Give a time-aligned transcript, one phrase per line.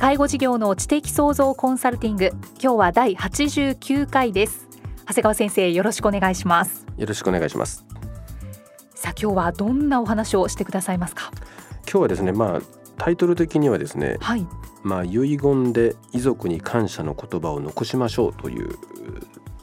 [0.00, 2.30] 介護事業の知的創造コンサルティング。
[2.58, 4.66] 今日は第89回です。
[5.06, 6.86] 長谷川先生よろしくお願いします。
[6.96, 7.84] よろしくお願いします。
[8.94, 11.30] さあ今日はどんなお話をしてくださいますか？
[11.82, 12.60] 今日はですねまあ
[12.96, 14.46] タイトル的にはですね、はい、
[14.82, 18.70] まあ遺言で遺族に感謝の言葉を残しましょうという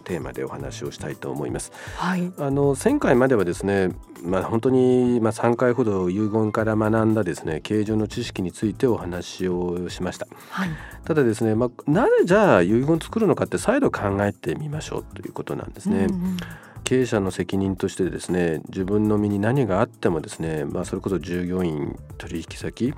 [0.07, 1.73] テーマでお話をしたいと思います。
[1.97, 3.89] はい、あの前回まではですね、
[4.23, 10.27] まあ、本当にまあ3回ほど遺言から学んだですね形状の知識についてお話をしました。
[10.49, 10.69] はい、
[11.03, 16.05] ただですね、まあ、なぜじゃあ遺言作るのかって再度考えてみましょうということなんですね。
[16.05, 16.37] うんうん
[16.83, 22.93] 経営者の責任としてですね自分の身に何があってもですね、まあ、それこそ従業員取引先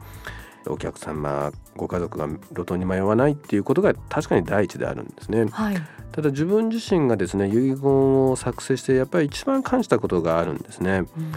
[0.70, 5.46] お客様ご家族が路頭に迷わないっていうことが確かに第一であるんですね。
[5.52, 5.78] はい、
[6.12, 11.04] ただ自分自身がですね遺言を作成してやっぱり一番感じたことがあるんですね。
[11.18, 11.32] うん。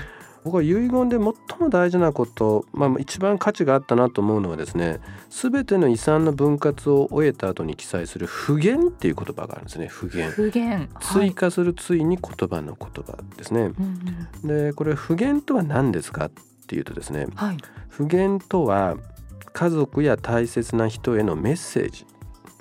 [0.45, 1.35] 僕は遺言で最も
[1.71, 4.99] 大事なこと、まあ、一番価値があったなと思うのはですね
[5.31, 9.87] 全ての遺産の分割を終えた後に記載する不言っていう言葉があるんですね。
[9.87, 10.31] 不言。
[10.31, 13.73] 不言、追加する対に言葉の言葉ですね、
[14.43, 16.31] でこれ不言とは何ですかっ
[16.67, 17.57] ていうとですね、はい、
[17.89, 18.97] 不言とは
[19.53, 22.07] 家族や大切な人へのメッセージ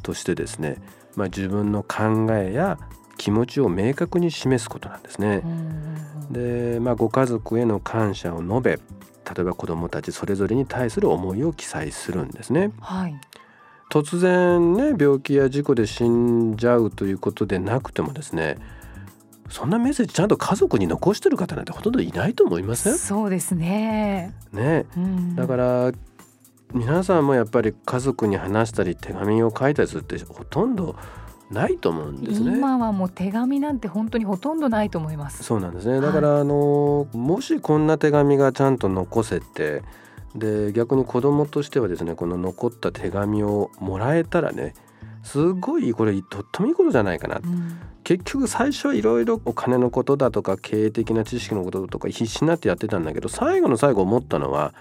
[0.03, 0.77] としてですね、
[1.15, 2.77] まあ、自分の考えや
[3.17, 5.43] 気持ちを明確に示すことなんですね。
[6.31, 8.79] で、まあ、ご家族への感謝を述べ例
[9.39, 12.71] えば子どもたちそれぞれに対する思いを記載するんですね。
[12.81, 13.15] はい、
[13.89, 18.57] 突然ね病気や事故で死んじゃうということでなくてもですね
[19.49, 22.97] そんなメッセージちゃんと家族に残してる方なんてほとんどいないと思いません？
[22.97, 24.33] そうですね。
[24.51, 25.91] ね、うん、だから
[26.73, 30.95] 皆さんもやっぱり家族に話したり手紙を書いたりするってほとんど
[31.49, 32.57] ないと思うんですね。
[32.57, 35.43] 今はもう手紙なんて本当にほとんどないと思います。
[35.43, 35.99] そうなんですね。
[35.99, 39.83] だから、はい、あのもしこんな手紙がちゃんと残せて、
[40.35, 44.73] で逆に子供としてはですねこの残った手紙をもらえたらね
[45.23, 54.73] すごいこれとってもいいことじゃないかな、うん、結局最初はいろいろお金のことだとか経営的な知識のこととか必死になってやってたんだけど最後の最後思ったのは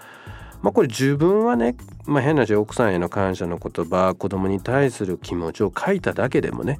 [0.61, 6.79] まあ、これ自分はね、まあ、変な話奥さんへの感謝の言葉子供に対する気持ちを書いただけでもね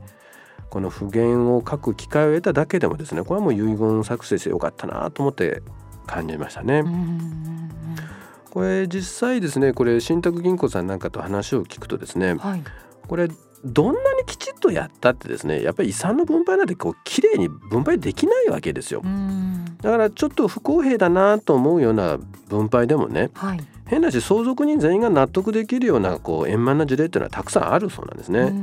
[0.69, 5.63] この不言を書く機会を得ただけでもですねこれはもう遺言作成してよかったなと思って
[6.07, 6.83] 感じましたね。
[8.51, 12.63] これ実際ですねこれ信託銀行さんなんかと話を聞くとですね、はい、
[13.07, 13.29] これ
[13.63, 19.03] どんなにきちっとやったってですねやっぱり遺産の分配なんてこう綺麗に分配できないわけですよ。
[19.81, 28.53] だからちょっと不公平だなと思うような分配でもね、はい、変なし相続人全員が納得できるようなこう円満な事例っていうのはたくさんあるそうなんですね。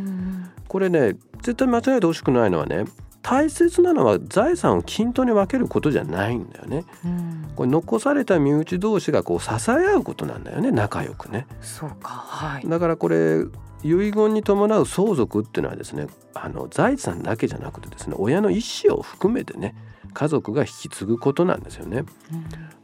[0.68, 2.84] これね絶対間違えてほしくないのはね
[3.22, 6.84] 大切なのは財産を均等に分けることじゃないんだよね。
[7.56, 11.46] これ残された身内同士がこう支え合うことなんだよね仲良くね。
[11.60, 13.44] そうか、はい、だからこれ
[13.82, 19.74] 遺言に伴う相続っていうのはですねあの財産だけじゃなくてですね親の意思を含めてね
[20.14, 22.04] 家族が引き継ぐことなんですよね。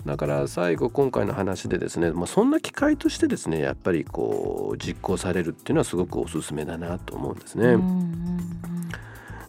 [0.04, 7.76] だから最後今回の話でですね、まあ、そんな機会としてですねやっぱりこう実行されるっていうのはすごくおすすめだなと思うんですね。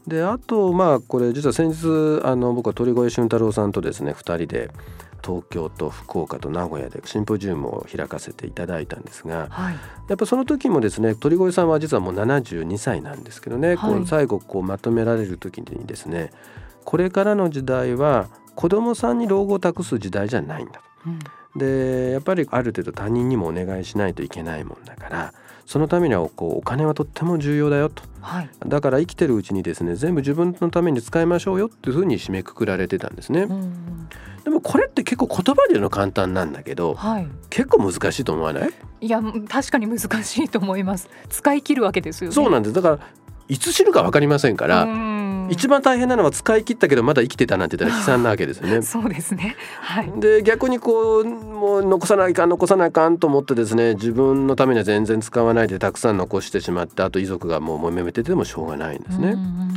[0.07, 4.71] であとまあこれ実は先日あの僕は鳥越俊太郎さんとですね2人で
[5.25, 9.75] 東京と福岡と名古屋でシンポジウムを開かせていただいたんですが、はい、
[10.07, 16.31] やっぱその時もですね鳥越さんは実はもう72歳なんですけどね、はい、こう最後こうまとめられる時にですね
[16.83, 20.79] これからの時代は子どもさんに老後を託す時代じゃないんだと。
[21.07, 21.19] うん。
[21.55, 25.33] でやっぱりある程度他人にもお願いしないといけないもんだから
[25.65, 33.41] そのためにはこうお金はとっても重要だよと、はい、だから生きてるうちにですね全部自分のために使いましょうよっていうふうに締めくくられてたんですね。
[33.41, 34.09] うん
[34.43, 38.69] でもこれって結構言葉で言うの簡単なんだけど、はい、結構難しいと思わない？
[39.01, 39.19] いや
[39.49, 41.09] 確かに難しいと思います。
[41.29, 42.73] 使い切るわけですよ、ね、そうなんです。
[42.75, 42.99] だから
[43.47, 45.14] いつ死ぬか分かりませんから、うん
[45.49, 48.81] 一番大変なのは使い切ったけどまだ生きてたなんて言ったら悲惨なわけですよね。
[48.83, 59.29] そうですねはいで逆にこうもう残さないかん残さないかんと思ってですね自分のためには全然使わないでたくさん残してしまってあと遺族がもうもめめててもしょうがないんですね。
[59.29, 59.75] うんうん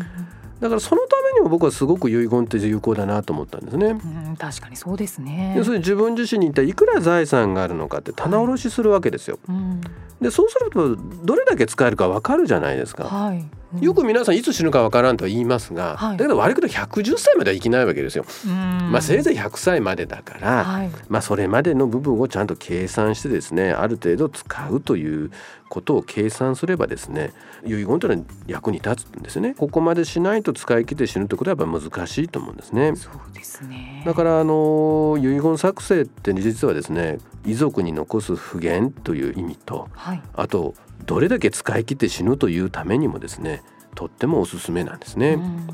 [0.60, 3.86] だからそのためにも僕はすごく遺言って有効だなと思ったんですね。
[3.86, 9.38] うんうん確かにそうですね要するに自分自身に一体いくら財産があるのかって棚卸しするわけですよ。
[9.48, 9.80] うん
[10.20, 13.04] でそうするとどれだけ使えるかわかるじゃないですか。
[13.04, 13.50] はいうん
[13.80, 18.24] よく皆さんいつ死ぬかわからんとは言いますが、はいだけど悪くと110歳までは生きないわけですよ。
[18.46, 25.30] うんまあせいぜい100歳までだから、はいまあそれまでの部分をちゃんと計算してですねある程度使うという
[25.68, 27.32] ことを計算すればですね
[27.64, 29.54] 遺言というのは役に立つんですね。
[29.56, 32.96] ここまでしないと使い切って死ぬってことはやっぱ難しいと思うんですね。
[32.96, 43.62] そうですねだからあの遺言作成って実はですね遺族に残す不言という意味とはいあとどれだけ使い切って死ぬというためにもですね
[43.94, 45.34] とってもおすすめなんですね。
[45.34, 45.68] うんうん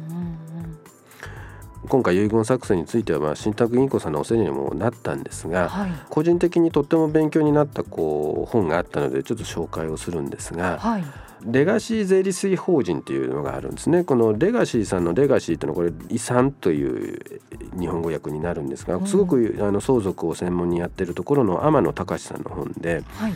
[1.87, 5.93] 今回遺言作成についてはまあ信託銀行さんのお世話にもなったんですが、うんはい。
[6.09, 11.05] 個人的にとっても勉強になったこう本があったのでちょっと紹介をするんですがはい。
[11.47, 14.03] レガシー税理士法人というのがあるんですね。
[14.03, 17.43] このレガシーさんのレガシーというのはこれ遺産という
[17.79, 19.07] 日本語訳になるんですがうん。
[19.07, 23.35] すごくあの相続を専門にやってるところの天野隆さんの本ではい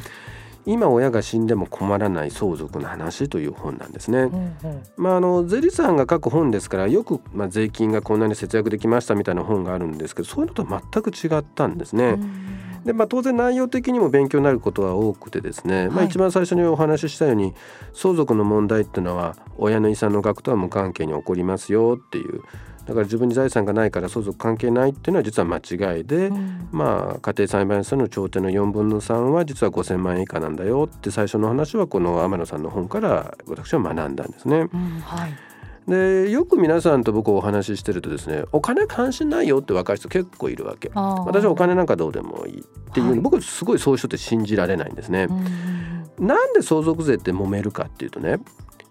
[0.68, 4.18] 今親が死んでも困らない相続の話という本なんですね。
[4.18, 12.04] うんうんまあ、あの税理士さんが書く本ですからよく、まあ、税金がこんなに節約できましたみたいな本があるんですけどそういうのとは全く違ったんですね。
[12.04, 17.52] うんでまあ、当然内容的にも勉強になることは多くてですね、まあ、はい一番最初にお話ししたように
[17.92, 22.42] 相続の問題っていうのは親の遺産の額とは無関係に起こりますよっていう
[22.88, 34.68] だから自分に財産がないから相続関係ないっていうのは実は間違いで、うんまあ、家庭裁判所の調停の4分の3は実は5,000万円以下なんだよって最初の話はこの天野さんの本から私は学んだんですね。
[34.72, 35.32] うんはい
[35.86, 40.90] でよく皆さんと僕お話ししてるとですねお金関心ないよって若い人結構いるわけ。
[40.94, 46.22] 私はお金なんかどうでもいいっていうの、はい僕すごいそういう人って信じられないんですねう。
[46.22, 48.38] んなんで相続税って揉めるかっていうとね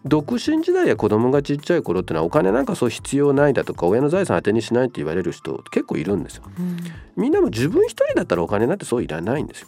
[0.07, 6.43] 独身時代や子供がちっちゃい頃ってのはお金なんかそう必要ないだとか親の財産当てにしないって言われる人結構いるんですよ。
[6.59, 6.77] うん
[7.15, 9.67] みんなも自分一人だったらお金なんてそういらないんですよ。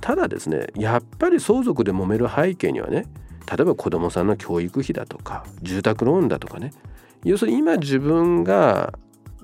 [0.00, 3.06] ただですねやっぱり相続で揉める背景にはね
[3.50, 6.72] 例えば子供さんの教育費だとか住宅ローンだとかね
[7.24, 8.94] 要するに今自分が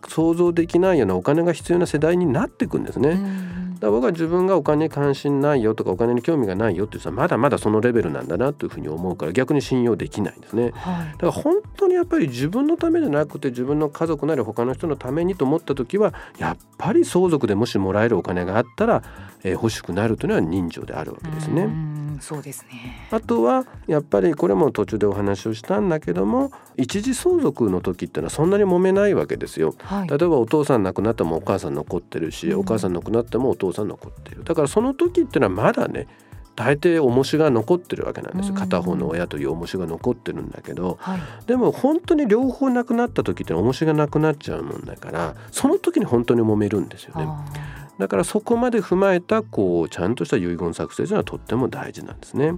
[0.08, 3.10] 想像できないようなお金が必要な世代になっていくんですね。
[3.10, 10.72] うんだ僕は自分がお金に関心ないよとかお金に興味がないよっていう人はまだまだそのレベルなんだなというふうに思うから逆に信用できないんですね。
[10.74, 19.02] はいだから本当にやっぱり自分のためじゃなくて自分の家族なり他の人のためにと思った時はやっぱり相続でもしもらえるお金があったら、
[19.44, 21.95] えー欲しくなるというのは人情であるわけですね。
[22.16, 23.08] うんそうですね。
[23.10, 29.74] あとはやっぱりこれも途中でお話をしたんだけども一時相続の時っていうのはそんなに揉めないわけですよ。
[29.78, 30.08] はい。
[30.08, 32.60] 例えばお父さん亡くなってもお母さん残ってるし、うん。
[32.60, 34.44] お母さん亡くなってもお父さん残ってる。
[34.44, 36.08] だからその時っていうのはまだね
[36.56, 38.48] 大抵重しが残ってるわけなんです。
[38.48, 38.58] ようん。
[38.58, 41.20] 片方の親という重しが残ってるんだけどはい。
[41.46, 47.24] でも本当に両方なくなった時って重しがなくなっちゃうもんだからその時に本当に揉めるんですよね。
[47.26, 52.54] あだからそこまで踏まえたこうちゃんとした遺言作成というのはとっても大事なんですね。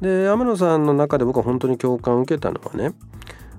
[0.00, 2.94] で天野さんの中で僕は本当に共感を受けたのはね、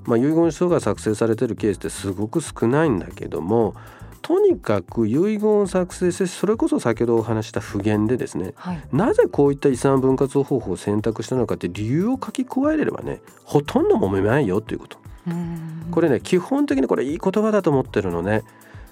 [0.06, 3.76] まあ、遺言書が作成されてるケースってすごく少ないんだけども
[4.22, 8.82] とにかく遺言を作成してそれこそ先ほどお話した不言でですねはい。
[8.92, 14.98] なぜこういった遺産分割方法を選択したのかって理由を書き加えれればねほとんど揉めないよということ。
[15.28, 15.88] うん。
[15.92, 18.44] これね基本的にこれいい言葉だと思ってるのね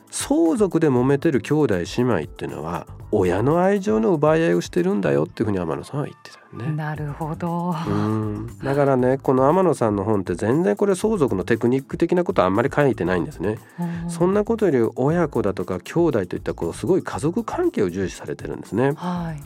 [0.10, 6.76] 相続で揉めてる兄弟姉妹っていうのは親の愛情の奪い合いをしてるんだよっていうふうに天野さんは言ってたよね。
[6.76, 13.60] なるほどうんだからねこの天野さんの本って全然これ相続のテクニック的なことはあんまり書いてないんですね。
[13.80, 18.94] うんそんなことより親子だとか兄弟といったこうすごい家族関係を重視されてるんですね。
[18.96, 19.42] はい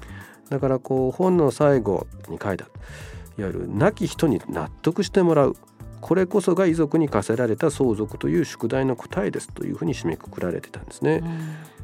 [0.50, 5.56] だからこう本の最後に書いたいわゆる亡き人に納得してもらう
[6.01, 11.24] これこそが遺族に課せられた相続という宿題の答えですというふうに締めくくられてたんですね。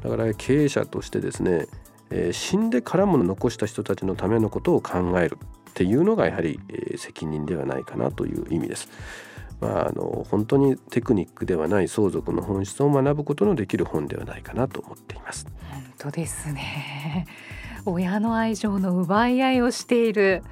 [0.02, 1.66] だから経営者としてですね、
[2.10, 5.38] えー死んでからも残した人たちのためのことを考える
[5.70, 8.88] っていうのがやはり、えー責任ではないかなという意味です。
[9.60, 15.46] まあ、あの本当にテクニックではない相続の本質を学ぶことのできる本ではないかなと思っています。
[15.70, 17.26] 本当ですね
[17.84, 20.42] 親の愛情の奪い合いをしている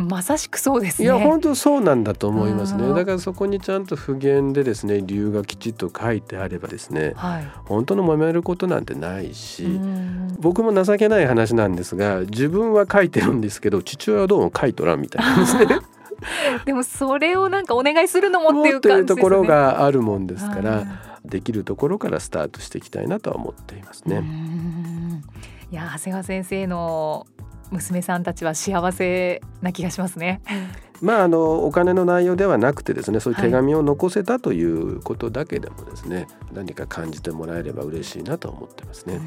[0.00, 1.04] まさしくそうですね。
[1.04, 2.88] いや本当そうなんだと思いますうん。
[2.88, 7.50] ねだからそこにちゃんと不言でですね理由がきちっと書いてあればですねはい。
[7.64, 10.36] 本当の揉めることなんてないし、うん。
[10.40, 15.66] 僕も情けない話なんですが自分は書いてるんですけど父親はどうも書いとらんみたいなんですね。
[16.66, 19.16] でもそれをなんかお願いするのもっていう感じですね。
[19.16, 20.84] ところがあるもんですから、
[21.24, 24.22] できるところからスタートしていきたいなとは思っていますね。
[25.70, 27.26] いや長谷川先生の
[27.70, 30.40] 娘さんたちは幸せな気がしますね。
[31.00, 39.20] まああのお金の内容ではなくてですねそういう手紙を残せたということだけでもですね、はい、何か感じてもらえれば嬉しいなと思ってますね。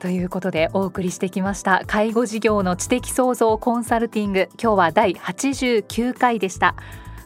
[0.00, 4.48] ということでお送りしてきました介護事業の知的創造コンサルティング。
[4.60, 6.74] 今日は第89回でした。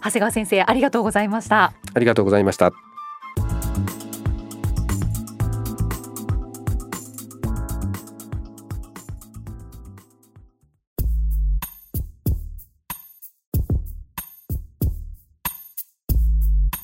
[0.00, 1.72] 長谷川先生ありがとうございました。
[1.94, 2.87] ありがとうございました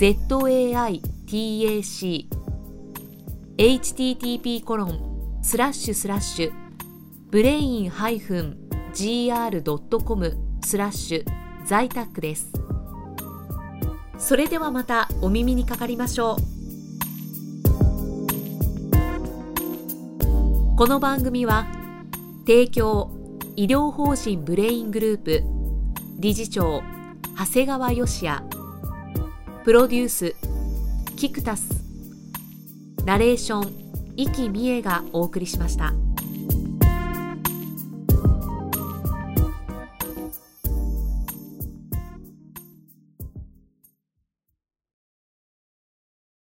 [0.00, 1.02] zaitac
[3.58, 6.52] http コロンスラッシュスラッシュ
[7.28, 8.62] brain-gr.com
[10.64, 11.24] スラッシュ
[11.66, 12.50] 在宅です。
[14.16, 16.40] それではまたお耳にかかりましょう。
[20.76, 21.66] この番組は
[22.46, 23.10] 提供
[23.54, 25.42] 医療法人ブレイングループ
[26.18, 26.82] 理事長
[27.36, 28.59] 長谷川義也
[29.64, 30.34] プロデュース
[31.16, 31.68] キクタス
[33.04, 35.92] ナレーション生きみえがお送りしました。